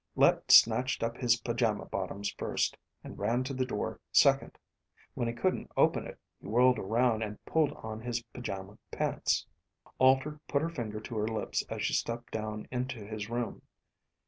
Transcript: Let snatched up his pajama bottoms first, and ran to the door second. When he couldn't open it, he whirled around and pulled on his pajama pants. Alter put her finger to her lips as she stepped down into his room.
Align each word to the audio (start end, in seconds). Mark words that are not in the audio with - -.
Let 0.15 0.49
snatched 0.51 1.03
up 1.03 1.15
his 1.17 1.35
pajama 1.39 1.85
bottoms 1.85 2.31
first, 2.31 2.75
and 3.03 3.19
ran 3.19 3.43
to 3.43 3.53
the 3.53 3.67
door 3.67 3.99
second. 4.11 4.57
When 5.13 5.27
he 5.27 5.33
couldn't 5.35 5.71
open 5.77 6.07
it, 6.07 6.17
he 6.39 6.47
whirled 6.47 6.79
around 6.79 7.21
and 7.21 7.45
pulled 7.45 7.73
on 7.73 8.01
his 8.01 8.23
pajama 8.33 8.79
pants. 8.89 9.45
Alter 9.99 10.39
put 10.47 10.63
her 10.63 10.69
finger 10.69 10.99
to 11.01 11.17
her 11.17 11.27
lips 11.27 11.63
as 11.69 11.83
she 11.83 11.93
stepped 11.93 12.33
down 12.33 12.67
into 12.71 13.05
his 13.05 13.29
room. 13.29 13.61